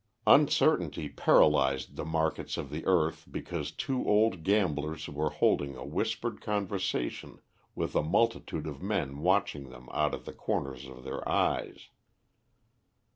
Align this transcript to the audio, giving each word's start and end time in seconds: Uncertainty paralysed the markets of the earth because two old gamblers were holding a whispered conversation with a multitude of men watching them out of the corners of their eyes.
Uncertainty 0.25 1.07
paralysed 1.09 1.95
the 1.95 2.03
markets 2.03 2.57
of 2.57 2.71
the 2.71 2.83
earth 2.87 3.27
because 3.29 3.69
two 3.71 4.03
old 4.09 4.41
gamblers 4.41 5.07
were 5.07 5.29
holding 5.29 5.75
a 5.77 5.85
whispered 5.85 6.41
conversation 6.41 7.39
with 7.75 7.95
a 7.95 8.01
multitude 8.01 8.65
of 8.65 8.81
men 8.81 9.19
watching 9.19 9.69
them 9.69 9.87
out 9.91 10.15
of 10.15 10.25
the 10.25 10.33
corners 10.33 10.87
of 10.87 11.03
their 11.03 11.21
eyes. 11.29 11.89